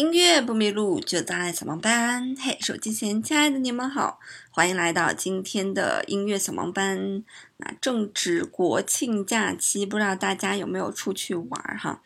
[0.00, 2.34] 音乐不迷路，就在小盲班。
[2.40, 4.18] 嘿，手机前亲爱的你们好，
[4.50, 7.22] 欢迎来到今天的音乐小盲班。
[7.58, 12.00] 那正值国庆假期，不知道大家有没有出去玩哈？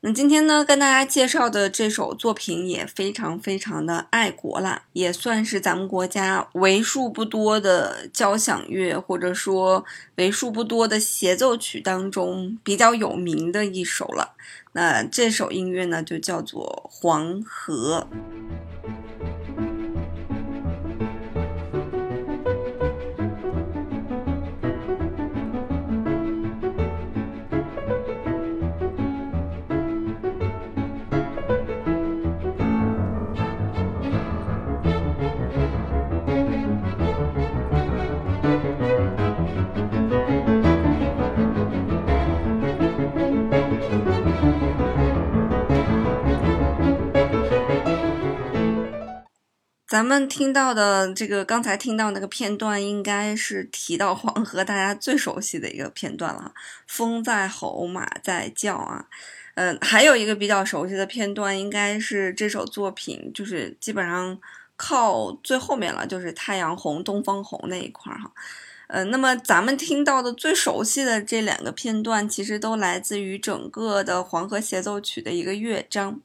[0.00, 9.84] 那今天呢，跟大家介绍的这首作品也非常非常的爱国啦，也算是咱们国家为数不多的交响乐，或者说
[10.14, 14.34] 为数不多的协奏曲当中比较有名的一首了。
[14.72, 18.06] 那这首音乐呢，就叫做《黄河》。
[49.88, 56.52] 咱们听到的这个，刚才听到那个片段，应该是提到黄河，大家最熟悉的一个片段了哈。
[56.86, 59.06] 风在吼，马在叫啊，
[59.54, 64.38] 嗯，还有一个比较熟悉的片段，应该是这首作品，就是基本上
[64.76, 68.30] 靠最后面了，就是太阳红、东方红那一块儿哈。
[68.88, 76.20] 呃，那么咱们听到的最熟悉的这两个片段，其实都来自于整个的黄河协奏曲的一个乐章，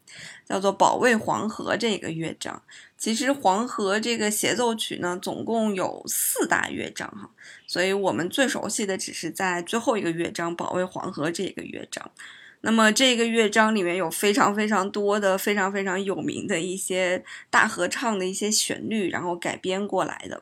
[0.46, 2.62] 叫做《保卫黄河》这个乐章。
[3.04, 7.30] 其实黄河这个协奏曲呢，总共有四大乐章哈，
[7.68, 12.10] 所以我们最熟悉的只是在最后一个乐章《保卫黄河》这个乐章。
[12.62, 20.42] 那么这个乐章里面有非常非常多的、非常非常有名的一些大合唱的一些旋律，然后改编过来的。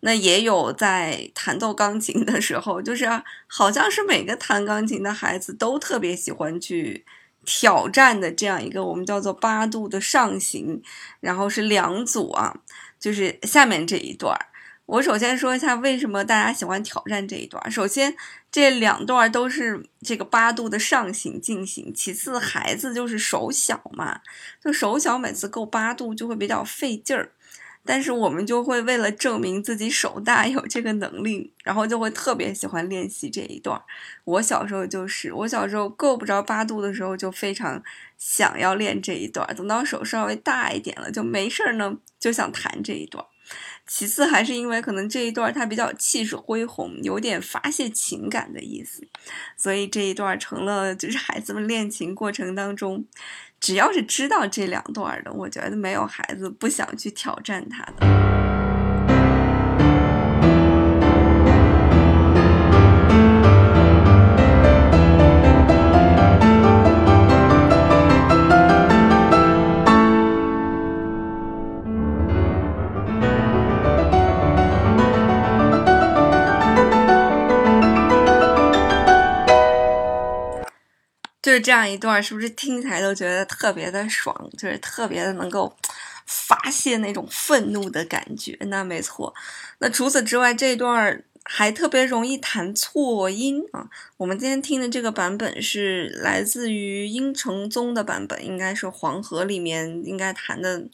[0.00, 3.08] 那也有在弹奏钢琴的时候，就是
[3.46, 7.04] 好像是每个弹钢琴的孩子都特别喜欢去
[7.44, 10.82] 挑战的这样一个我们叫做八度的上行，
[11.20, 12.54] 然后是两组啊，
[12.98, 14.38] 就是下面这一段。
[14.86, 17.70] 我首先说一下为什么大家喜欢挑战这一段。
[17.70, 18.14] 首先，
[18.50, 24.20] 这两段都是这个八度的上行进行；其次，孩子就是手小嘛，
[24.62, 27.30] 就手小，每次够八度就会比较费劲儿。
[27.84, 33.80] 但是我们就会为了证明自己手大有这个能力，然后就会特别喜欢练习这一段。
[34.24, 37.82] 我小时候就是，我小时候够不着八度的时候，就非常
[38.16, 39.46] 想要练这一段。
[39.56, 43.24] 等到手稍微大一点了，就没事儿呢，就想弹这一段。
[43.86, 49.06] 其次还是因为可能这一段他比较气势恢宏，有点发泄情感的意思，
[49.56, 53.04] 所以这一段成了就是孩子们练琴过程当中。
[53.60, 58.31] 只要是知道这两段的，我觉得没有孩子不想去挑战他的。
[81.62, 84.50] 这样一段，是不是听起来都觉得特别的爽？
[84.58, 85.74] 就是特别的能够
[86.26, 88.58] 发泄那种愤怒的感觉。
[88.62, 89.32] 那没错。
[89.78, 93.88] 那除此之外，这段还特别容易弹错音啊。
[94.16, 100.84] 我们今天听的这个版本是来自于殷承宗的版本，应该是黄河里面应该弹的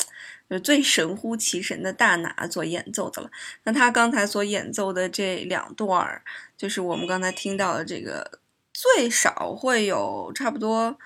[0.48, 3.30] 就最神乎其神的大拿做演奏的了。
[3.64, 6.22] 那他刚才所演奏的这两段，
[6.56, 8.38] 就是我们刚才听到的这个。
[8.80, 10.96] 最少会有差不多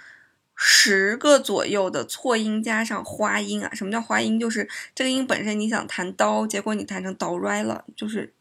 [0.55, 3.73] 十个左右的错音加上花音啊。
[3.73, 4.39] 什么叫花音？
[4.39, 8.35] 就是这个音本身你想弹刀，结果你弹成刀 right 了，就是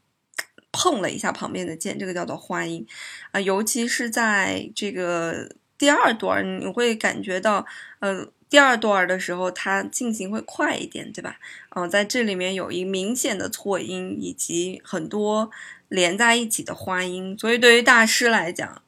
[0.74, 2.86] 碰了一下旁边的键，这个叫做花音
[3.32, 3.40] 啊。
[3.40, 7.66] 尤其是在这个第二段，你会感觉到，
[8.00, 11.38] 呃，第二段的时候它进行会快一点，对吧？
[11.70, 15.50] 嗯，在这里面有一明显的错音以及很多
[15.88, 18.82] 连在一起的花音，所以对于大师来讲。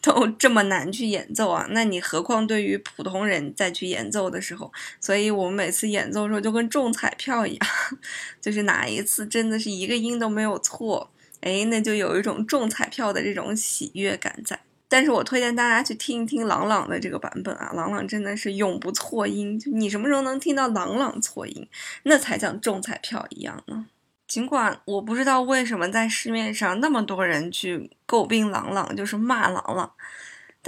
[0.00, 4.72] 都这么难去演奏啊，那你何况对于普通人再去演奏的时候？
[5.00, 7.68] 所以我们每次演奏的时候就跟中彩票一样，
[8.40, 14.58] 就是哪一次真的是一个音都没有错，哎，那就有一种中彩票的这种喜悦感在。
[14.90, 21.68] 但是我推荐大家去听一听朗朗的这个版本啊，朗朗真的是永不错音，你什么时候能听到朗朗错音，
[22.04, 23.84] 那才像中彩票一样呢。
[24.26, 29.90] 尽管我不知道为什么在市面上那么多人去诟病郎朗，就是骂郎朗，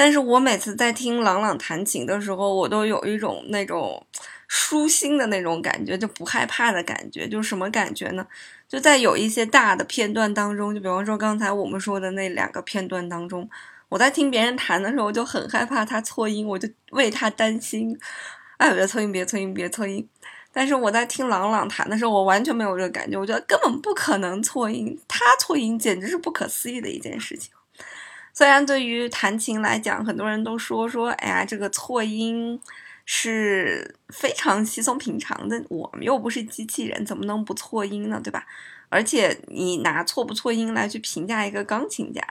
[0.01, 4.03] 但是我每次在听朗朗弹琴的时候，我都有一种那种
[4.49, 7.29] 舒心的那种感觉，就不害怕的感觉。
[7.29, 8.27] 就是什么感觉呢？
[8.67, 13.47] 就在有一些大的片段当中，就比方说刚才我们说的那两个片段当中，
[13.91, 17.95] 我在听别人弹的时候，就很害怕他错音，我就为他担心。
[18.57, 20.09] 哎，别错音，别错音，别错音。
[20.51, 27.53] 但是我在听朗朗弹的时候，我完全没有这个感觉，我觉得根本不可能错音，他错音简直是不可思议的一件事情。
[28.33, 32.61] 虽然对于弹琴来讲，很多人都说说，哎呀，这个错音
[33.05, 38.21] 是非常稀松平常的，我们又不是机器人，怎么能不错音呢？
[38.23, 38.47] 对吧？
[38.89, 42.23] 而且你拿错不错音来去评价一个钢琴家，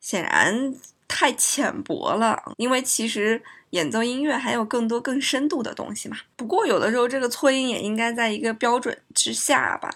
[0.00, 0.74] 显然
[1.06, 3.42] 太浅薄了，因为其实。
[3.70, 6.16] 演奏音乐还有更多更深度的东西嘛？
[6.36, 9.90] 不过有的时候这个错音也应该在一个标准之下吧，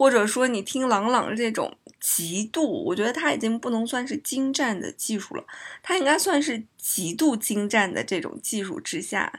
[0.00, 5.44] 或者说你听郎朗这种极度，我觉得他已经不能算是精湛的技术了，
[5.82, 9.30] 他应该算是极度精湛的这种技术之下，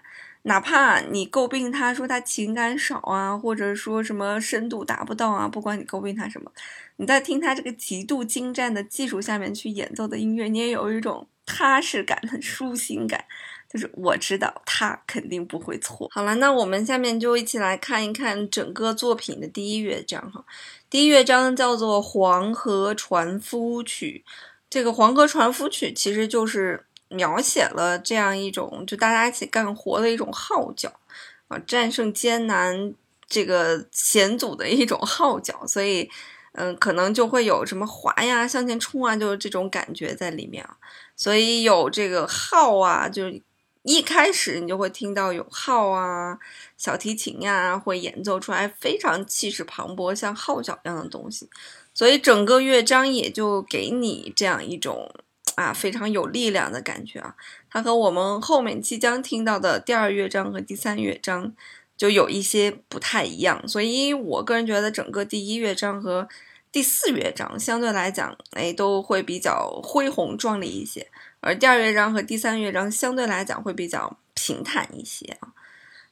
[0.44, 6.52] 哪怕你诟病他说他情感少啊，或者说什么深度达不到啊，不管你诟病他什么，
[6.98, 13.26] 你在听他这个极度精湛的技术下面去演奏的音乐，你也有一种踏实感、很舒心感。
[13.72, 16.10] 就是我知道他肯定不会错。
[16.12, 20.44] 好了，那我们下面就一起来看一看整个作品的第一乐章哈。
[20.90, 24.26] 第一乐章叫做《黄河船夫曲》，
[24.70, 30.92] 这个《黄河船夫曲》其实就是描写了这样一种就大家一起干活的一种号角
[31.48, 32.94] 啊，战胜艰难
[33.26, 36.10] 这个险阻的一种号角，所以
[36.56, 40.76] 嗯，可能就会有什么滑呀、向前冲啊，就是这种感觉在里面啊。
[41.16, 43.42] 所以有这个号啊，就是。
[43.84, 46.38] 一开始你就会听到有号啊、
[46.78, 51.50] 小提琴呀，会演奏出来非常气势磅礴、像号角一样的东西，
[51.94, 55.12] 所以整个乐章也就给你这样一种
[55.56, 57.36] 啊非常有力量的感觉啊。
[57.72, 61.54] 它和我们后面即将听到的第二乐章和第三乐章
[61.98, 66.28] 就有一些不太一样，所以我个人觉得整个第一乐章和
[66.72, 71.10] 第四乐章相对来讲，哎，都会比较恢宏壮丽一些。
[71.42, 75.50] 而第二乐章和第三乐章相对来讲会比较平坦一些啊。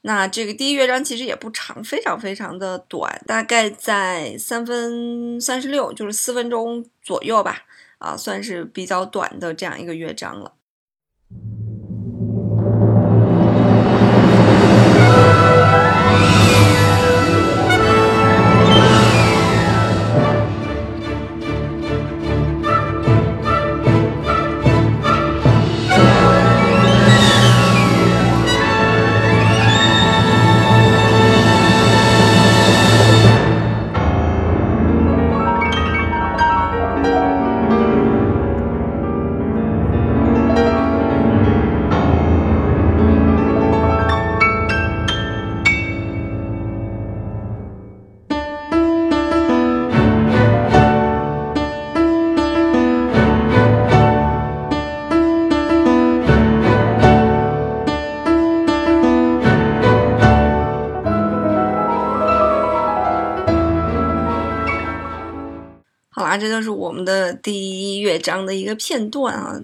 [0.01, 7.63] 那这个第一乐章其实也不长，非常非常的短，大概在三分三十六，就是四分钟左右吧，
[7.97, 10.53] 啊，算是比较短的这样一个乐章了。
[66.29, 69.59] 啊这就是我们的第一乐章的一个片段啊，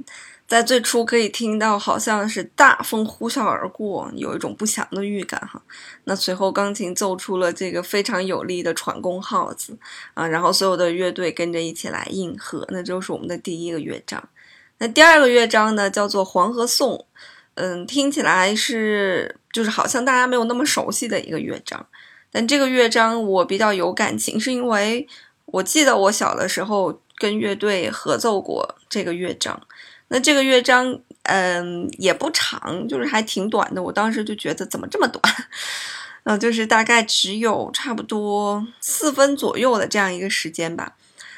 [0.47, 5.61] 在最初可以听到好像是大风呼啸而过，有一种不祥的预感哈。
[6.05, 9.77] 那随后钢琴奏出了这个非常有力的船弓号子
[10.15, 14.27] 啊，然后所有的乐队跟着一起来应和，那就是我们的第一个乐章。
[14.79, 16.97] 那第二个乐章呢，叫做《黄河颂》，
[17.53, 21.85] 嗯，听起来是就是好像大家没有那么熟悉的一个乐章，
[22.31, 25.07] 但这个乐章我比较有感情，是因为。
[25.55, 29.61] 我记得我小的时候跟乐队合奏过这个乐章，
[30.09, 33.81] 那这个乐章，嗯，也不长，就是还挺短的。
[33.81, 35.23] 我当时就觉得怎么这么短，
[36.25, 40.97] 嗯，就是大概只有差不多四分左右的这样一个时间吧。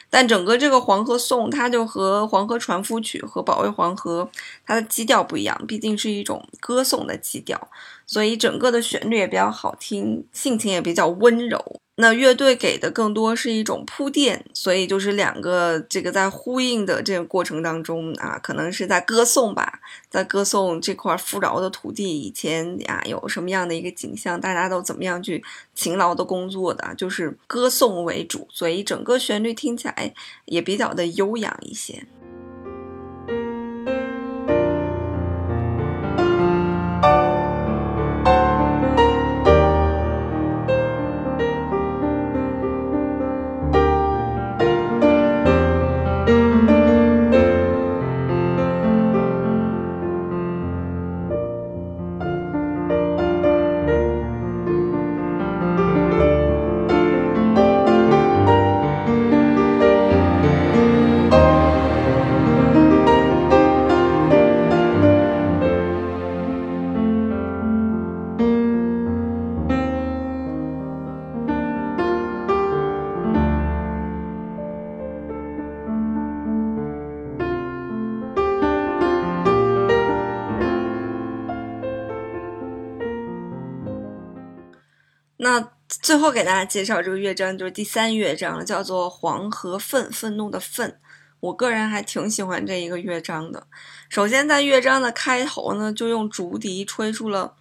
[0.09, 4.27] 但整个这个《黄河颂》，它就和《黄河船夫曲》和《保卫黄河》
[4.65, 7.69] 它的基调不一样，毕竟是一种歌颂的基调，
[8.07, 11.81] 所以整个的旋律也比较好听，性情也比较温柔。
[11.99, 30.13] 那乐队给的更多是一种铺垫，所以就是两个这个在呼应的这个过程当中啊，可能是在歌颂吧，在歌颂这块富饶的土地以前呀有什么样的一个景象，大家都怎么样去勤劳的工作的，就是歌颂为主，所以整个旋律听起来
[30.45, 32.05] 也比较的悠扬一些。
[85.47, 90.99] 那最后给大家介绍这个乐章，就是第三乐章了，叫做《黄河愤》，愤怒的愤。
[91.39, 93.65] 我个人还挺喜欢这一个乐章的。
[94.09, 97.53] 首先，在乐章的开头呢，就用竹笛吹出了，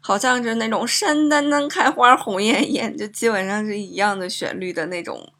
[0.00, 5.32] 好像是那种山丹丹开花红艳艳，就基本上是一样的旋律的那种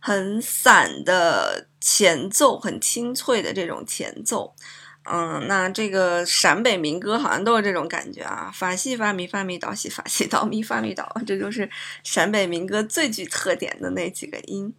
[0.00, 4.52] 很散的前奏，很清脆的这种前奏。
[5.04, 11.68] 嗯，那这个陕北民歌好像都是这种感觉啊，法西发咪发咪导西法西导咪发咪导，这就是
[12.02, 14.72] 陕北民歌最具特点的那几个音。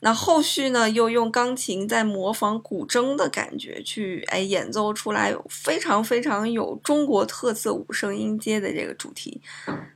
[0.00, 9.40] 那后续呢，又用钢琴在模仿古筝的感觉去哎演奏出来，非常非常有中国特色五声音阶的这个主题。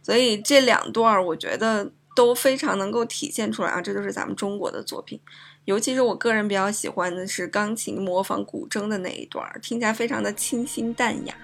[0.02, 5.20] 所以这两段儿我觉得都非常能够体现出来啊，这都是咱们中国的作品。
[5.70, 11.34] 尤其是我个人比较喜欢的是钢琴模仿古筝的那一段，听起来非常的清新淡雅。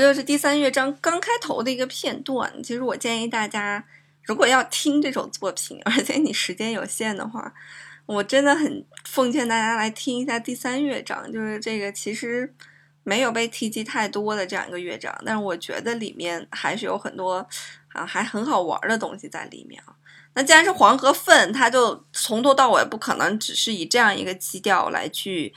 [0.00, 2.50] 这就是第三乐章刚开头的一个片段。
[2.62, 3.84] 其实我建议大家，
[4.24, 7.52] 如果要听这首作品， 而且你时间有限的话，
[8.06, 11.30] 我真的很奉劝大家来听一下第三乐章。
[11.30, 12.50] 就是这个其实
[13.04, 17.46] 没有被提及太多的这样一个乐章，但是我觉得里面还是有很多
[17.92, 19.92] 啊还很好玩的东西在里面啊。
[20.32, 25.52] 那既然是黄河愤，它就从头到尾不可能只是以这样一个基调来去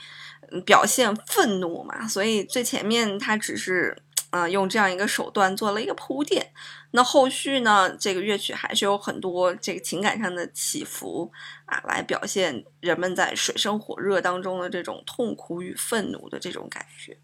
[0.66, 3.96] 表现愤怒嘛，所以最前面它只是。
[4.34, 6.50] 啊，用这样一个手段做了一个铺垫，
[6.90, 7.96] 那后续呢？
[7.96, 11.30] 这个乐曲还是有很多这个情感上的起伏
[11.66, 17.16] 啊，来表现人们在水深火热当中的这种痛苦与愤怒的这种感觉。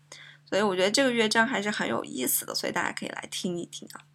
[0.49, 4.07] 所以我觉得这个乐章还是很有意思的，所以大家可以来听一听啊。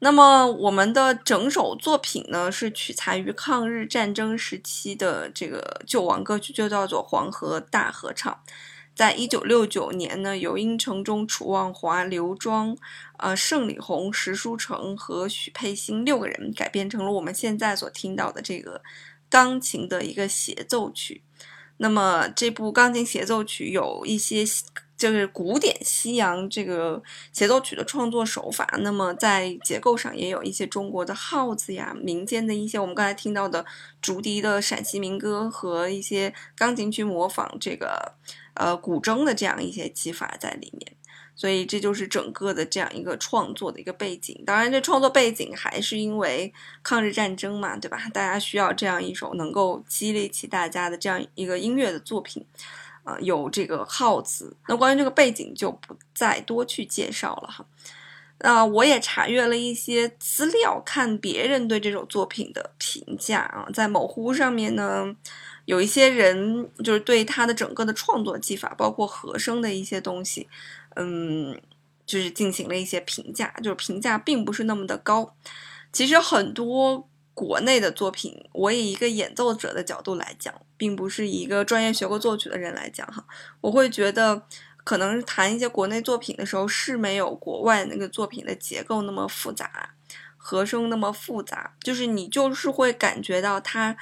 [0.00, 8.30] 那么我们的整首作品呢，是取材于抗日战争时期的这个救亡歌曲，就叫做《黄河大合唱》。
[8.98, 12.76] 在一九六九年呢，由殷承宗、楚望华、刘庄、
[13.16, 18.82] 呃盛礼红、石书成和许佩欣六个人改编成了我们现在所听到的这个
[19.30, 21.22] 钢琴的一个协奏曲。
[21.76, 24.44] 那么这部钢琴协奏曲有一些
[24.96, 27.00] 就是古典西洋这个
[27.32, 33.64] 协奏曲的创作手法，那么在结构上也有一些中国的号子呀、民间的一些我们刚才听到的
[34.02, 38.14] 竹笛的陕西民歌和一些钢琴去模仿这个。
[38.58, 40.92] 呃，古筝的这样一些技法在里面，
[41.36, 44.42] 所以这就是整个的这样一个创作的一个背景。
[44.44, 48.10] 当然，这创作背景还是因为抗日战争嘛，对吧？
[48.12, 52.44] 大家需要这样一首能够激励起大家的这样一个音乐的作品，
[53.04, 54.56] 啊，有这个号子。
[54.66, 57.64] 那关于这个背景就不再多去介绍了哈。
[58.40, 65.14] 那我也查阅了一些资料，看别人对这首作品的评价啊，在某乎上面呢。
[65.68, 70.48] 有一些人就是对他的整个的创作技法，包括和声的一些东西，
[70.96, 71.60] 嗯，
[72.06, 75.36] 就是进行了一些评价，就是评价并不是那么的高。
[75.92, 83.22] 其实很多国内的作品，我以一个演奏者的角度来讲，并不是一个专业学过作曲的人来讲哈，
[83.60, 84.42] 我会觉得
[84.84, 89.90] 可能弹一些国内作品的时候是没有国外那个作品的结构那么复杂，
[90.38, 93.94] 和声那么复杂，就是你就是会感觉到它。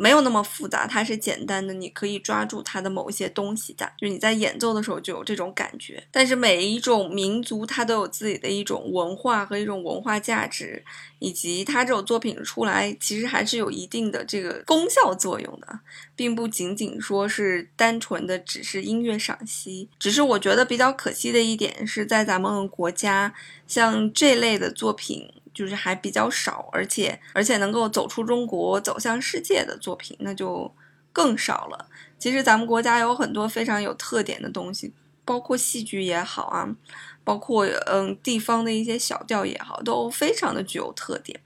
[0.00, 6.00] 没有那么复杂，它是简单的，你可以抓住它的某一些东西的，就你在演奏的时候就有这种感觉。
[6.12, 10.84] 但是每一种民族它都有自己的一种文化和一种文化价值，
[11.18, 15.80] 以及它这种作品出来其实还是有一定的这个功效作用的，
[16.14, 19.88] 并不仅仅说是单纯的只是音乐赏析。
[19.98, 23.34] 只是我觉得比较可惜的一点是在咱们国家，
[23.66, 25.28] 像这类的作品。
[25.58, 30.72] 就是还比较少，而且而且能够走出中国走向世界的作品，那就
[31.12, 31.88] 更少了。
[32.16, 36.76] 其实咱们国家有很多非常有特点的东西，包括戏剧也好啊，
[37.24, 41.40] 包括嗯地方的一些小调也好，都非常的具有特点。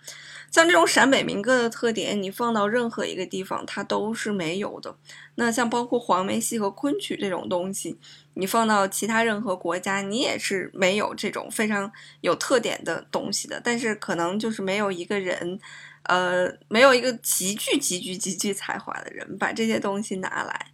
[0.50, 4.94] 像这种陕北民歌的特点，你放到任何一个地方，它都是没有的。
[5.36, 7.98] 那像包括黄梅戏和昆曲这种东西，
[8.34, 13.60] 你放到其他任何国家，你也是没有这种非常有特点的东西的。
[13.62, 15.58] 但是可能就是没有一个人，
[16.04, 20.66] 呃，没有一个极具极具极具才华的人，把这些东西拿来，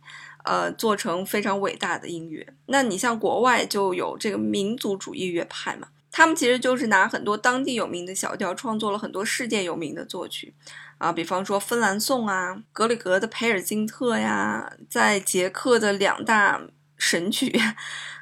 [0.45, 2.47] 呃，做成非常伟大的音乐。
[2.67, 5.89] 那你像国外就有这个民族主义乐派嘛？
[6.11, 10.53] 他们其实就是拿很多当地有名的小调，创作了很多世界有名的作曲，
[10.97, 16.61] 啊，比方说芬兰颂啊，格里格的培尔金特呀，在捷克的两大
[16.99, 17.59] 神曲。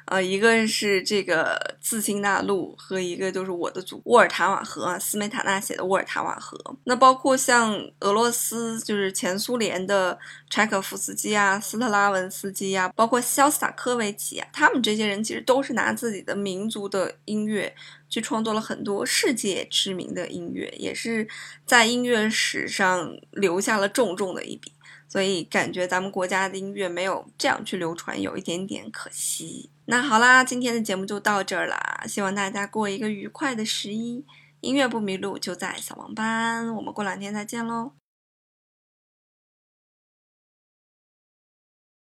[0.05, 6.57] 呃，一个是这个自新大陆，和一个就是我的祖沃尔塔瓦河，斯梅塔纳写的沃尔塔瓦河。
[6.85, 10.17] 那包括像俄罗斯，就是前苏联的
[10.49, 17.75] 柴可夫斯基啊、斯特拉文斯基啊，包括肖斯塔科维奇啊，他们这些人其实都是拿自己的民族的音乐
[18.07, 21.27] 去创作了很多世界知名的音乐，也是
[21.65, 24.71] 在音乐史上留下了重重的一笔。
[25.07, 29.69] 所以感觉咱们国家的音乐没有这样去流传，有一点点可惜。
[29.85, 34.25] 那好啦，今天的节目就到这儿啦，希望大家过一个愉快的十一。
[34.61, 36.73] 音乐不迷路，就在小王班。
[36.75, 37.91] 我们过两天再见喽。